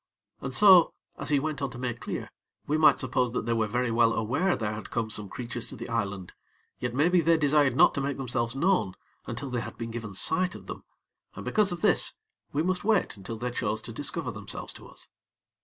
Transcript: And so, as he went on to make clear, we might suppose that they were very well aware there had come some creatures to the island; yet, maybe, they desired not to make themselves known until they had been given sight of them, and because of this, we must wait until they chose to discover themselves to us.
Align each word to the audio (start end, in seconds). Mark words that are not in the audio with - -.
And 0.39 0.51
so, 0.51 0.95
as 1.19 1.29
he 1.29 1.39
went 1.39 1.61
on 1.61 1.69
to 1.69 1.77
make 1.77 1.99
clear, 1.99 2.31
we 2.65 2.75
might 2.75 2.99
suppose 2.99 3.33
that 3.33 3.45
they 3.45 3.53
were 3.53 3.67
very 3.67 3.91
well 3.91 4.13
aware 4.15 4.55
there 4.55 4.73
had 4.73 4.89
come 4.89 5.11
some 5.11 5.29
creatures 5.29 5.67
to 5.67 5.75
the 5.75 5.87
island; 5.89 6.33
yet, 6.79 6.95
maybe, 6.95 7.21
they 7.21 7.37
desired 7.37 7.75
not 7.75 7.93
to 7.93 8.01
make 8.01 8.17
themselves 8.17 8.55
known 8.55 8.95
until 9.27 9.51
they 9.51 9.61
had 9.61 9.77
been 9.77 9.91
given 9.91 10.15
sight 10.15 10.55
of 10.55 10.65
them, 10.65 10.83
and 11.35 11.45
because 11.45 11.71
of 11.71 11.81
this, 11.81 12.15
we 12.51 12.63
must 12.63 12.83
wait 12.83 13.15
until 13.15 13.37
they 13.37 13.51
chose 13.51 13.79
to 13.83 13.93
discover 13.93 14.31
themselves 14.31 14.73
to 14.73 14.87
us. 14.87 15.07